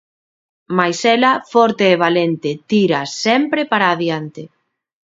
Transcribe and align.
Mais 0.77 0.99
ela, 1.15 1.31
forte 1.53 1.85
e 1.93 1.99
valente, 2.05 2.51
tira, 2.71 3.01
sempre, 3.25 3.61
para 3.71 3.85
adiante. 3.93 4.43